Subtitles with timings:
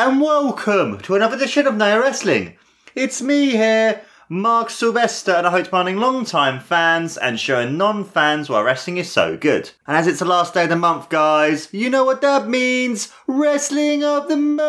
[0.00, 2.56] and welcome to another edition of Know Your Wrestling.
[2.94, 8.60] It's me here, Mark Sylvester, and I hope demanding long-time fans and showing non-fans why
[8.60, 9.70] wrestling is so good.
[9.88, 13.12] And as it's the last day of the month, guys, you know what that means:
[13.26, 14.68] Wrestling of the Month.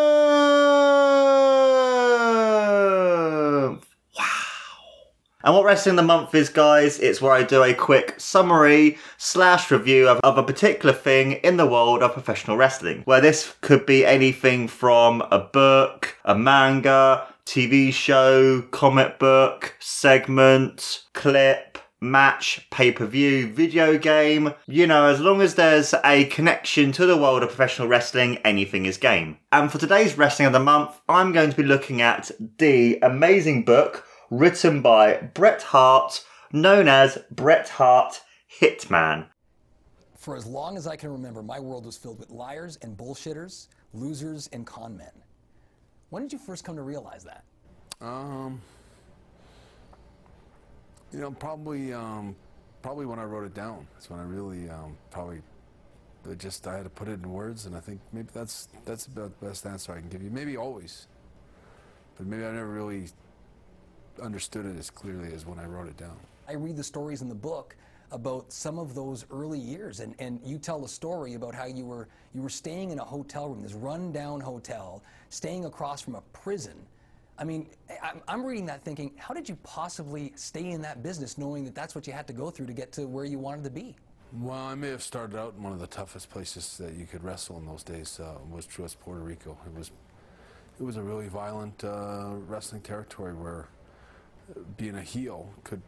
[5.41, 8.97] And what Wrestling of the Month is, guys, it's where I do a quick summary
[9.17, 13.03] slash review of, of a particular thing in the world of professional wrestling.
[13.05, 21.05] Where this could be anything from a book, a manga, TV show, comic book, segment,
[21.13, 24.53] clip, match, pay per view, video game.
[24.67, 28.85] You know, as long as there's a connection to the world of professional wrestling, anything
[28.85, 29.38] is game.
[29.53, 33.63] And for today's Wrestling of the Month, I'm going to be looking at the amazing
[33.63, 38.22] book written by Bret Hart, known as Bret Hart
[38.59, 39.27] Hitman.
[40.17, 43.67] For as long as I can remember, my world was filled with liars and bullshitters,
[43.94, 45.11] losers and con men.
[46.09, 47.44] When did you first come to realize that?
[48.02, 48.61] Um,
[51.11, 52.35] you know, probably, um,
[52.81, 53.88] probably when I wrote it down.
[53.94, 55.41] That's when I really, um, probably,
[56.30, 59.05] it just I had to put it in words, and I think maybe that's that's
[59.05, 60.30] about the best answer I can give you.
[60.30, 61.07] Maybe always,
[62.17, 63.07] but maybe I never really
[64.20, 66.17] understood it as clearly as when I wrote it down.
[66.48, 67.75] I read the stories in the book
[68.12, 71.86] about some of those early years, and, and you tell a story about how you
[71.86, 76.22] were you were staying in a hotel room, this rundown hotel, staying across from a
[76.34, 76.75] prison.
[77.38, 77.67] I mean,
[78.03, 81.73] I'm, I'm reading that thinking, how did you possibly stay in that business knowing that
[81.73, 83.96] that's what you had to go through to get to where you wanted to be?
[84.34, 87.24] Well, I may have started out in one of the toughest places that you could
[87.24, 88.19] wrestle in those days.
[88.19, 89.58] Uh, was was Puerto Rico.
[89.66, 89.91] It was
[90.79, 93.68] it was a really violent uh, wrestling territory where
[94.77, 95.81] being a heel could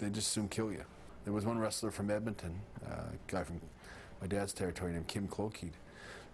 [0.00, 0.84] they just soon kill you.
[1.24, 3.60] There was one wrestler from Edmonton, uh, a guy from
[4.20, 5.72] my dad's territory named Kim Klokeid,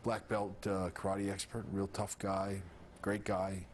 [0.03, 2.61] black belt uh, karate expert, real tough guy,
[3.03, 3.67] great guy.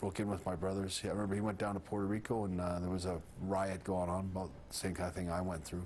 [0.00, 1.00] Broke in with my brothers.
[1.04, 4.10] I remember he went down to Puerto Rico and uh, there was a riot going
[4.10, 5.84] on about the same kind of thing I went through.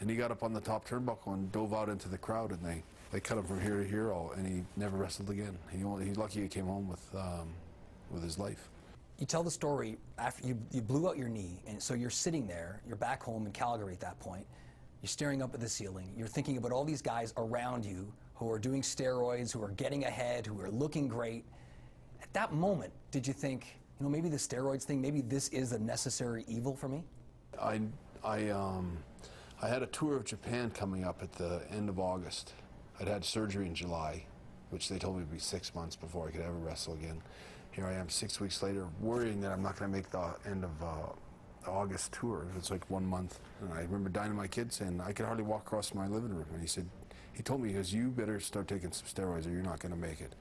[0.00, 2.64] And he got up on the top turnbuckle and dove out into the crowd and
[2.64, 5.58] they, they cut him from here to here all, and he never wrestled again.
[5.70, 7.48] He only, he's lucky he came home with, um,
[8.10, 8.68] with his life
[9.18, 12.46] you tell the story after you, you blew out your knee, and so you're sitting
[12.46, 14.46] there, you're back home in Calgary at that point,
[15.02, 18.50] you're staring up at the ceiling, you're thinking about all these guys around you who
[18.50, 21.44] are doing steroids, who are getting ahead, who are looking great.
[22.22, 25.72] At that moment, did you think, you know, maybe the steroids thing, maybe this is
[25.72, 27.02] a necessary evil for me?
[27.60, 27.80] I,
[28.22, 28.98] I, um,
[29.60, 32.52] I had a tour of Japan coming up at the end of August.
[33.00, 34.24] I'd had surgery in July,
[34.70, 37.20] which they told me would be six months before I could ever wrestle again
[37.78, 40.64] here I am six weeks later, worrying that I'm not going to make the end
[40.64, 41.12] of uh,
[41.64, 42.48] the August tour.
[42.56, 43.38] It's like one month.
[43.60, 46.46] And I remember Dynamite Kid saying, I could hardly walk across my living room.
[46.52, 46.88] And he said,
[47.32, 49.94] he told me, he goes, you better start taking some steroids or you're not going
[49.94, 50.34] to make it.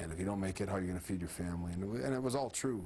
[0.00, 1.72] And if you don't make it, how are you going to feed your family?
[1.72, 2.84] And it, was, and it was all true.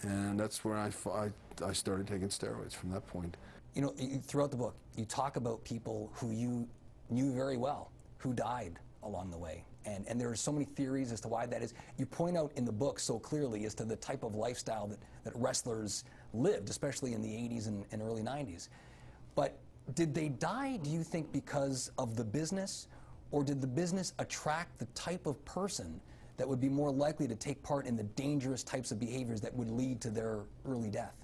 [0.00, 1.28] And that's where I, I,
[1.62, 3.36] I started taking steroids from that point.
[3.74, 6.66] You know, throughout the book, you talk about people who you
[7.10, 9.64] knew very well who died along the way.
[9.84, 11.74] And, and there are so many theories as to why that is.
[11.96, 14.98] You point out in the book so clearly as to the type of lifestyle that,
[15.24, 18.68] that wrestlers lived, especially in the 80s and, and early 90s.
[19.34, 19.58] But
[19.94, 22.88] did they die, do you think, because of the business?
[23.30, 26.00] Or did the business attract the type of person
[26.36, 29.54] that would be more likely to take part in the dangerous types of behaviors that
[29.54, 31.14] would lead to their early death?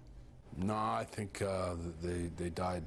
[0.56, 2.84] No, I think uh, they, they died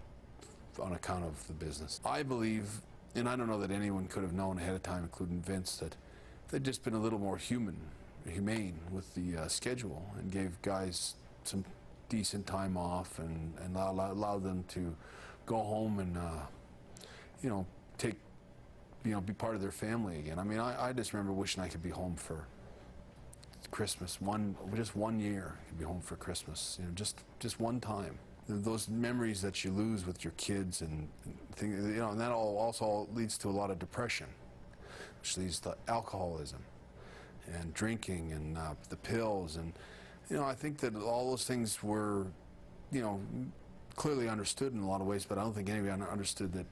[0.82, 2.00] on account of the business.
[2.06, 2.70] I believe
[3.16, 5.96] and I don't know that anyone could have known ahead of time, including Vince, that
[6.50, 7.78] they'd just been a little more human,
[8.28, 11.66] humane with the uh, schedule and gave guys some
[12.10, 14.96] decent time off and, and allowed allow them to
[15.46, 16.42] go home and, uh,
[17.42, 17.66] you know,
[17.98, 18.16] take,
[19.04, 20.38] you know, be part of their family again.
[20.38, 22.46] I mean, I, I just remember wishing I could be home for
[23.72, 27.60] Christmas, one, just one year, I could be home for Christmas, you know, just, just
[27.60, 28.18] one time
[28.50, 31.08] those memories that you lose with your kids and,
[31.56, 34.28] things, you know, and that all also leads to a lot of depression,
[35.22, 36.60] which leads to alcoholism
[37.60, 39.56] and drinking and uh, the pills.
[39.56, 39.74] And,
[40.30, 42.28] you know, I think that all those things were,
[42.92, 43.22] you know,
[43.96, 46.66] clearly understood in a lot of ways, but I don't think anyone understood that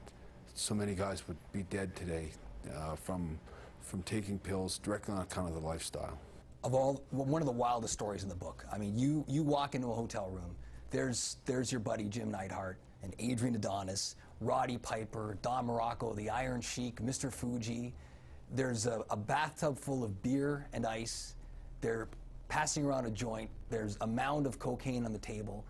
[0.54, 2.30] so many guys would be dead today
[2.74, 3.38] uh, from,
[3.80, 6.18] from taking pills directly on account of the lifestyle.
[6.64, 8.64] Of all, one of the wildest stories in the book.
[8.72, 10.56] I mean, you, you walk into a hotel room,
[10.90, 16.60] there's, there's your buddy Jim Neidhart and Adrian Adonis, Roddy Piper, Don Muraco, the Iron
[16.60, 17.32] Sheik, Mr.
[17.32, 17.94] Fuji.
[18.54, 21.34] There's a, a bathtub full of beer and ice.
[21.80, 22.08] They're
[22.48, 23.50] passing around a joint.
[23.68, 25.64] There's a mound of cocaine on the table.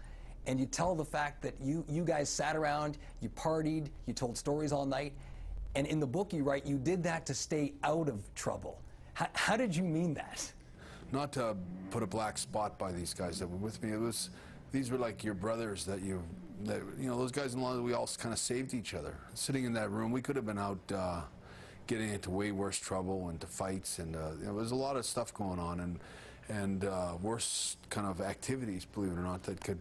[0.47, 4.39] And you tell the fact that you, you guys sat around, you partied, you told
[4.39, 5.13] stories all night.
[5.75, 8.81] And in the book you write, you did that to stay out of trouble.
[9.15, 10.51] How, how did you mean that?
[11.13, 11.57] Not to
[11.91, 13.93] put a black spot by these guys that were with me.
[13.93, 14.31] It was
[14.73, 16.23] these were like your brothers that you
[16.65, 19.15] that you know those guys in law we all kind of saved each other.
[19.35, 21.23] Sitting in that room, we could have been out uh,
[21.87, 25.05] getting into way worse trouble and to fights, and uh, know, there's a lot of
[25.05, 26.01] stuff going on and
[26.49, 29.81] and uh, worse kind of activities, believe it or not, that could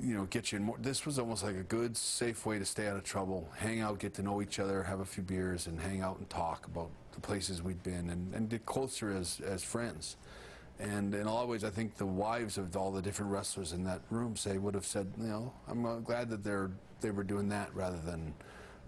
[0.00, 0.76] you know get you in more.
[0.78, 3.98] This was almost like a good, safe way to stay out of trouble, hang out,
[3.98, 6.90] get to know each other, have a few beers, and hang out and talk about
[7.12, 10.16] the places we'd been, and, and get closer as as friends.
[10.82, 14.00] And in a ways, I think the wives of all the different wrestlers in that
[14.10, 16.70] room say would have said, you know, I'm uh, glad that they're
[17.00, 18.34] they were doing that rather than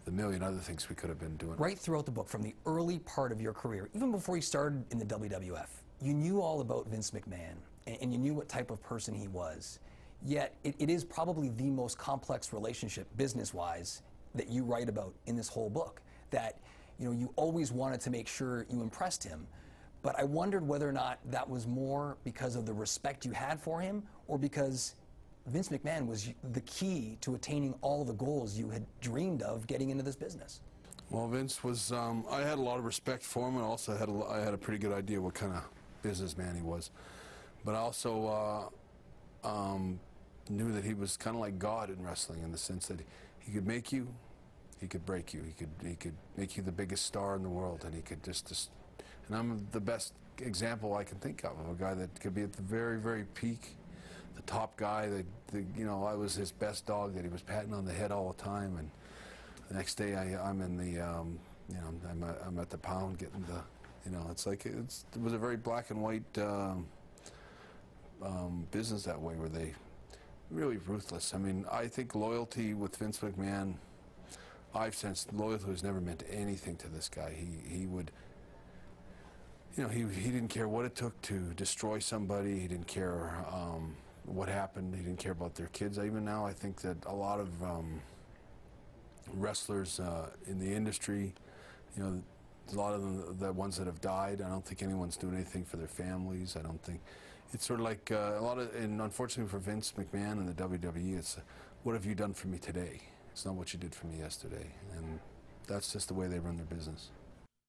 [0.04, 1.56] the million other things we could have been doing.
[1.56, 4.84] Right throughout the book, from the early part of your career, even before you started
[4.90, 5.66] in the WWF,
[6.00, 7.56] you knew all about Vince McMahon
[7.86, 9.78] and, and you knew what type of person he was.
[10.24, 14.02] Yet, it, it is probably the most complex relationship, business wise,
[14.34, 16.00] that you write about in this whole book.
[16.30, 16.58] That
[16.98, 19.46] you know, you always wanted to make sure you impressed him.
[20.04, 23.58] But I wondered whether or not that was more because of the respect you had
[23.58, 24.96] for him or because
[25.46, 29.88] Vince McMahon was the key to attaining all the goals you had dreamed of getting
[29.88, 30.60] into this business.
[31.08, 34.10] Well, Vince was, um, I had a lot of respect for him and also had
[34.10, 35.64] a, I had a pretty good idea what kind of
[36.02, 36.90] businessman he was.
[37.64, 38.70] But I also
[39.42, 39.98] uh, um,
[40.50, 43.00] knew that he was kind of like God in wrestling in the sense that
[43.38, 44.06] he could make you,
[44.82, 47.48] he could break you, he could, he could make you the biggest star in the
[47.48, 48.68] world, and he could just, just
[49.28, 52.42] and I'm the best example I can think of of a guy that could be
[52.42, 53.76] at the very, very peak,
[54.36, 55.08] the top guy.
[55.08, 57.92] That the, you know, I was his best dog that he was patting on the
[57.92, 58.76] head all the time.
[58.78, 58.90] And
[59.68, 61.38] the next day, I, am in the, um,
[61.68, 63.60] you know, I'm, I'm at the pound getting the,
[64.04, 66.86] you know, it's like it's, it was a very black and white um,
[68.22, 69.74] um, business that way, where they
[70.50, 71.34] really ruthless.
[71.34, 73.74] I mean, I think loyalty with Vince McMahon.
[74.76, 77.32] I've sensed loyalty has never meant anything to this guy.
[77.32, 78.10] He he would
[79.76, 82.60] you know, he, he didn't care what it took to destroy somebody.
[82.60, 84.94] He didn't care um, what happened.
[84.94, 85.98] He didn't care about their kids.
[85.98, 88.00] Even now, I think that a lot of um,
[89.32, 91.34] wrestlers uh, in the industry,
[91.96, 92.22] you know,
[92.72, 95.64] a lot of them, the ones that have died, I don't think anyone's doing anything
[95.64, 96.56] for their families.
[96.58, 97.00] I don't think
[97.52, 100.54] it's sort of like uh, a lot of, and unfortunately for Vince McMahon and the
[100.54, 101.36] WWE, it's
[101.82, 103.00] what have you done for me today?
[103.32, 104.66] It's not what you did for me yesterday,
[104.96, 105.18] and
[105.66, 107.10] that's just the way they run their business.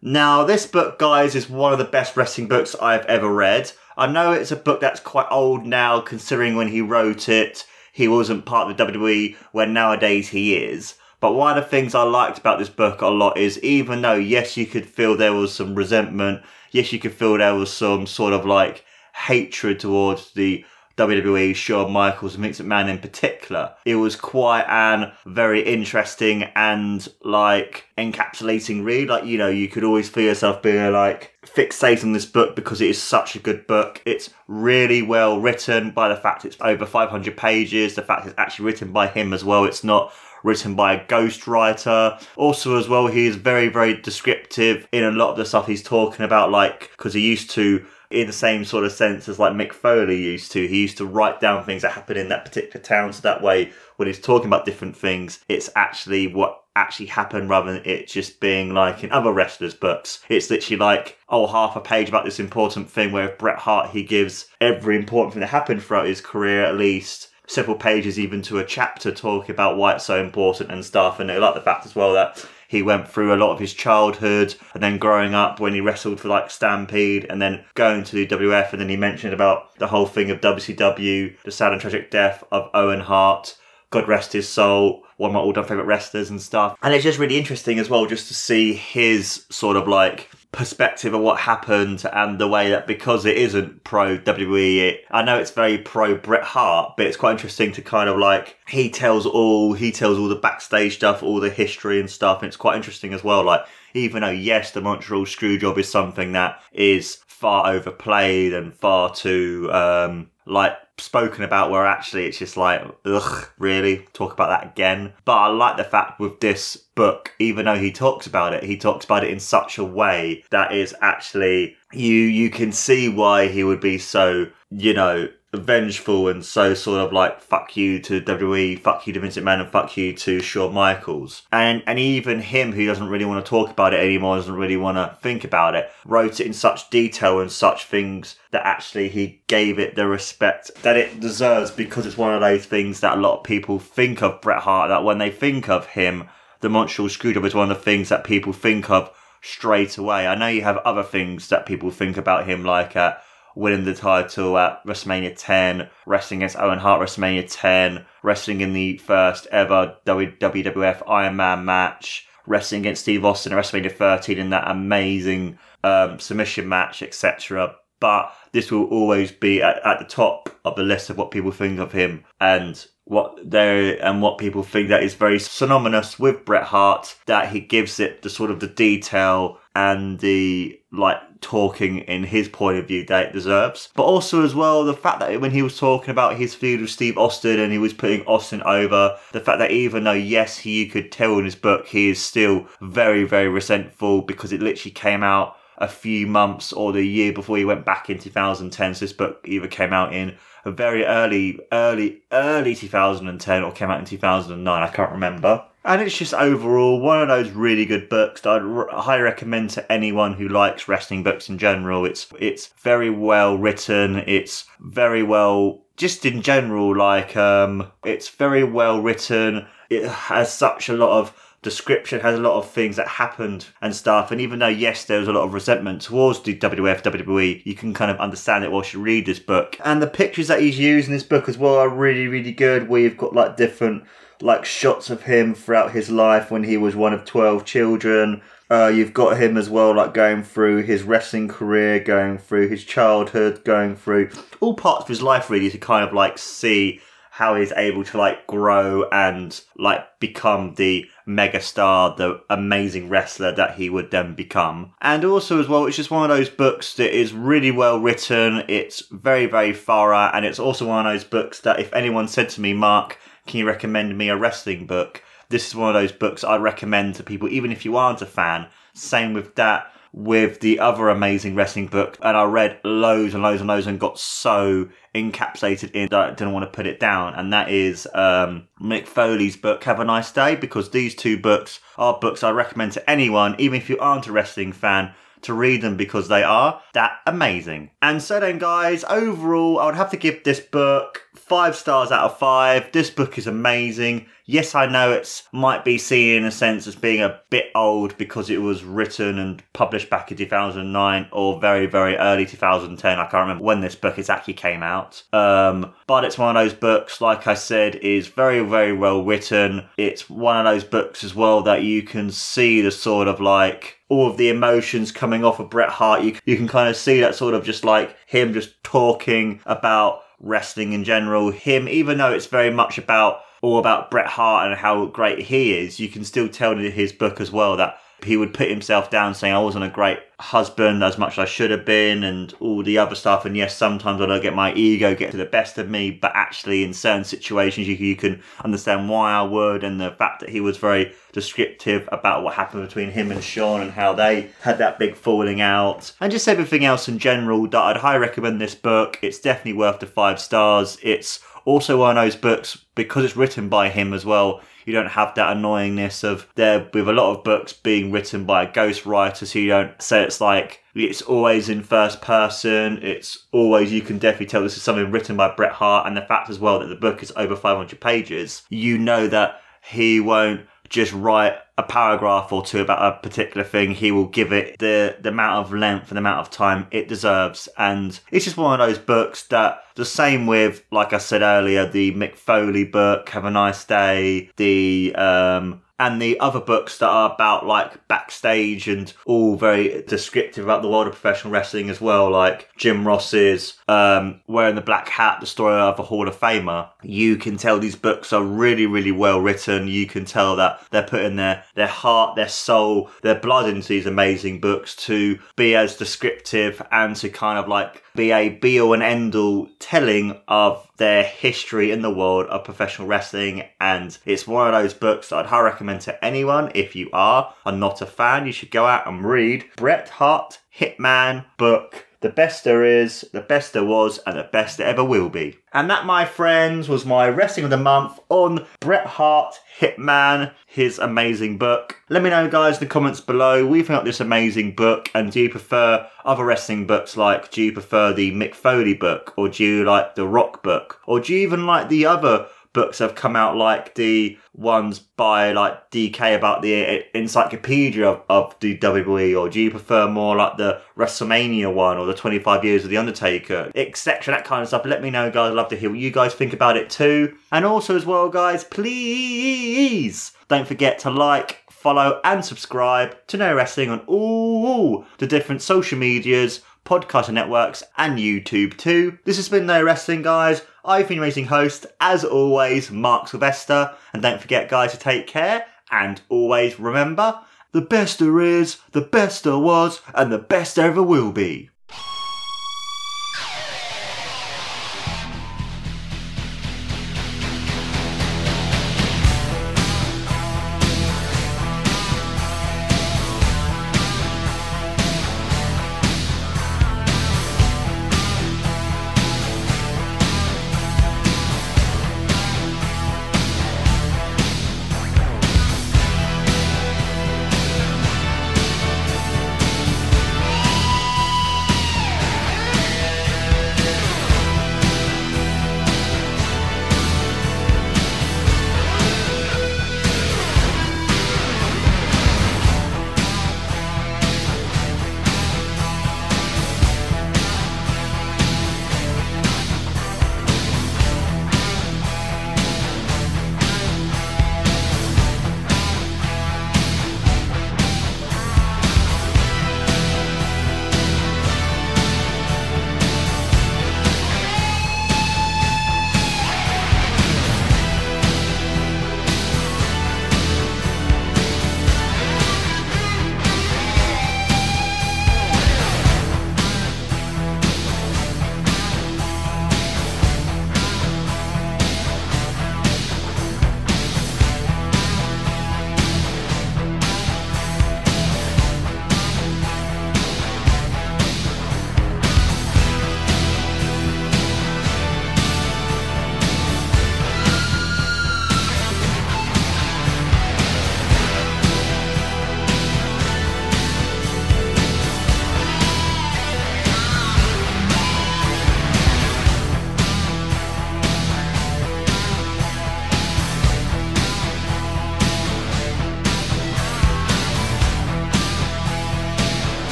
[0.00, 3.72] Now, this book, guys, is one of the best wrestling books I've ever read.
[3.96, 8.06] I know it's a book that's quite old now, considering when he wrote it, he
[8.06, 10.94] wasn't part of the WWE, when nowadays he is.
[11.18, 14.14] But one of the things I liked about this book a lot is even though,
[14.14, 18.06] yes, you could feel there was some resentment, yes, you could feel there was some
[18.06, 18.84] sort of like
[19.14, 20.64] hatred towards the
[20.98, 23.74] WWE, Shawn Michaels, and Vince McMahon in particular.
[23.84, 29.08] It was quite an very interesting and like encapsulating read.
[29.08, 32.80] Like, you know, you could always feel yourself being like fixated on this book because
[32.80, 34.02] it is such a good book.
[34.04, 38.66] It's really well written by the fact it's over 500 pages, the fact it's actually
[38.66, 39.64] written by him as well.
[39.64, 40.12] It's not
[40.44, 42.22] written by a ghostwriter.
[42.36, 45.82] Also, as well, he is very, very descriptive in a lot of the stuff he's
[45.82, 49.52] talking about, like, because he used to in the same sort of sense as like
[49.52, 50.66] Mick Foley used to.
[50.66, 53.72] He used to write down things that happened in that particular town, so that way
[53.96, 58.38] when he's talking about different things, it's actually what actually happened rather than it just
[58.40, 60.22] being like in other wrestlers' books.
[60.28, 64.04] It's literally like, oh, half a page about this important thing where Bret Hart, he
[64.04, 68.58] gives every important thing that happened throughout his career at least several pages even to
[68.58, 71.18] a chapter talking about why it's so important and stuff.
[71.18, 73.72] And I like the fact as well that he went through a lot of his
[73.72, 78.14] childhood and then growing up when he wrestled for like Stampede and then going to
[78.14, 81.80] the WF and then he mentioned about the whole thing of WCW, the sad and
[81.80, 83.56] tragic death of Owen Hart.
[83.90, 86.76] God rest his soul, one of my all time favourite wrestlers and stuff.
[86.82, 91.12] And it's just really interesting as well just to see his sort of like perspective
[91.12, 95.38] of what happened and the way that because it isn't pro WWE, it, I know
[95.38, 99.26] it's very pro Bret Hart, but it's quite interesting to kind of like he tells
[99.26, 102.76] all he tells all the backstage stuff, all the history and stuff, and it's quite
[102.76, 103.44] interesting as well.
[103.44, 109.14] Like even though yes, the Montreal Screwjob is something that is far overplayed and far
[109.14, 114.06] too um like spoken about where actually it's just like ugh really?
[114.12, 115.12] Talk about that again.
[115.24, 118.76] But i like the fact with this book even though he talks about it he
[118.76, 123.46] talks about it in such a way that is actually you you can see why
[123.46, 128.20] he would be so you know vengeful and so sort of like fuck you to
[128.20, 131.42] WWE, fuck you to Vince McMahon, and fuck you to Shawn Michaels.
[131.50, 134.76] And and even him, who doesn't really want to talk about it anymore, doesn't really
[134.76, 139.08] want to think about it, wrote it in such detail and such things that actually
[139.08, 143.16] he gave it the respect that it deserves because it's one of those things that
[143.16, 144.90] a lot of people think of Bret Hart.
[144.90, 146.28] That when they think of him,
[146.60, 150.26] the Montreal Screwjob is one of the things that people think of straight away.
[150.26, 153.22] I know you have other things that people think about him, like at
[153.58, 158.98] winning the title at WrestleMania 10, wrestling against Owen Hart WrestleMania 10, wrestling in the
[158.98, 164.70] first ever WWF Iron Man match, wrestling against Steve Austin at WrestleMania 13 in that
[164.70, 167.74] amazing um, submission match, etc.
[167.98, 171.50] But this will always be at, at the top of the list of what people
[171.50, 176.44] think of him and what they and what people think that is very synonymous with
[176.44, 181.98] Bret Hart that he gives it the sort of the detail and the like talking
[182.00, 183.88] in his point of view that it deserves.
[183.94, 186.90] But also as well the fact that when he was talking about his feud with
[186.90, 190.86] Steve Austin and he was putting Austin over, the fact that even though yes he
[190.86, 195.22] could tell in his book he is still very very resentful because it literally came
[195.22, 198.94] out a few months or the year before he went back in 2010.
[198.94, 203.90] So this book either came out in a very early, early, early 2010 or came
[203.90, 204.82] out in 2009.
[204.82, 205.64] I can't remember.
[205.84, 209.70] And it's just overall one of those really good books that I'd r- highly recommend
[209.70, 212.04] to anyone who likes wrestling books in general.
[212.04, 214.16] It's it's very well written.
[214.26, 219.66] It's very well just in general like um it's very well written.
[219.88, 223.94] It has such a lot of description has a lot of things that happened and
[223.94, 224.30] stuff.
[224.30, 227.74] And even though, yes, there was a lot of resentment towards the WWF, WWE, you
[227.74, 229.76] can kind of understand it whilst you read this book.
[229.84, 232.88] And the pictures that he's used in this book as well are really, really good.
[232.88, 234.04] You've got like different
[234.40, 238.40] like shots of him throughout his life when he was one of 12 children.
[238.70, 242.84] Uh, you've got him as well, like going through his wrestling career, going through his
[242.84, 247.00] childhood, going through all parts of his life, really, to kind of like see
[247.38, 253.76] how he's able to like grow and like become the megastar, the amazing wrestler that
[253.76, 254.92] he would then become.
[255.00, 258.64] And also as well, it's just one of those books that is really well written.
[258.66, 260.32] It's very, very thorough.
[260.34, 263.60] And it's also one of those books that if anyone said to me, Mark, can
[263.60, 265.22] you recommend me a wrestling book?
[265.48, 268.26] This is one of those books I'd recommend to people, even if you aren't a
[268.26, 268.66] fan.
[268.94, 273.60] Same with that with the other amazing wrestling book, and I read loads and loads
[273.60, 277.34] and loads and got so encapsulated in that I didn't want to put it down.
[277.34, 281.80] And that is um, Mick Foley's book, Have a Nice Day, because these two books
[281.96, 285.82] are books I recommend to anyone, even if you aren't a wrestling fan, to read
[285.82, 287.90] them because they are that amazing.
[288.02, 292.24] And so then, guys, overall, I would have to give this book five stars out
[292.24, 292.90] of five.
[292.92, 294.26] This book is amazing.
[294.44, 298.16] Yes, I know it might be seen in a sense as being a bit old
[298.16, 303.18] because it was written and published back in 2009 or very, very early 2010.
[303.18, 305.22] I can't remember when this book actually came out.
[305.34, 309.86] Um, but it's one of those books, like I said, is very, very well written.
[309.98, 313.97] It's one of those books as well that you can see the sort of like
[314.08, 316.22] all of the emotions coming off of Bret Hart.
[316.22, 320.22] You, you can kind of see that sort of just like him just talking about
[320.40, 321.50] wrestling in general.
[321.50, 325.76] Him, even though it's very much about all about Bret Hart and how great he
[325.76, 329.10] is, you can still tell in his book as well that he would put himself
[329.10, 332.54] down saying I wasn't a great husband as much as I should have been and
[332.60, 333.44] all the other stuff.
[333.44, 336.32] And yes, sometimes I don't get my ego get to the best of me, but
[336.34, 339.84] actually in certain situations you, you can understand why I would.
[339.84, 343.80] And the fact that he was very descriptive about what happened between him and Shawn
[343.80, 347.80] and how they had that big falling out and just everything else in general that
[347.80, 349.18] I'd highly recommend this book.
[349.22, 350.98] It's definitely worth the five stars.
[351.02, 355.10] It's also one of those books because it's written by him as well you don't
[355.10, 359.46] have that annoyingness of there with a lot of books being written by a ghostwriter
[359.46, 362.98] so you don't say it's like it's always in first person.
[363.02, 366.06] It's always you can definitely tell this is something written by Bret Hart.
[366.06, 369.60] And the fact as well that the book is over 500 pages you know that
[369.84, 374.52] he won't just write a paragraph or two about a particular thing, he will give
[374.52, 377.68] it the, the amount of length and the amount of time it deserves.
[377.78, 381.88] And it's just one of those books that the same with, like I said earlier,
[381.88, 387.08] the Mick Foley book, Have a Nice Day, the um, and the other books that
[387.08, 392.00] are about like backstage and all very descriptive about the world of professional wrestling as
[392.00, 396.38] well, like Jim Ross's um, Wearing the Black Hat, the story of a Hall of
[396.38, 396.88] Famer.
[397.02, 399.88] You can tell these books are really, really well written.
[399.88, 404.06] You can tell that they're putting their, their heart, their soul, their blood into these
[404.06, 408.94] amazing books to be as descriptive and to kind of like be a be all
[408.94, 413.62] and end all telling of their history in the world of professional wrestling.
[413.80, 416.72] And it's one of those books that I'd highly recommend to anyone.
[416.74, 420.58] If you are, are not a fan, you should go out and read Bret Hart
[420.76, 425.04] Hitman book the best there is, the best there was, and the best there ever
[425.04, 425.58] will be.
[425.72, 430.98] And that, my friends, was my Wrestling of the Month on Bret Hart Hitman, his
[430.98, 431.96] amazing book.
[432.08, 433.66] Let me know, guys, in the comments below.
[433.66, 437.16] We've got this amazing book, and do you prefer other wrestling books?
[437.16, 441.00] Like, do you prefer the Mick Foley book, or do you like the Rock book,
[441.06, 442.46] or do you even like the other
[442.78, 448.54] books have come out, like the ones by like DK about the encyclopedia of, of
[448.60, 452.84] the WWE, or do you prefer more like the WrestleMania one or the 25 years
[452.84, 454.86] of The Undertaker, etc., that kind of stuff?
[454.86, 455.50] Let me know, guys.
[455.50, 457.36] I'd love to hear what you guys think about it too.
[457.50, 463.56] And also, as well, guys, please don't forget to like, follow, and subscribe to No
[463.56, 469.18] Wrestling on all the different social medias, podcast networks, and YouTube too.
[469.24, 470.62] This has been No Wrestling, guys.
[470.84, 473.94] I've been amazing host, as always, Mark Sylvester.
[474.12, 477.40] And don't forget, guys, to take care and always remember
[477.72, 481.70] the best there is, the best there was, and the best there ever will be.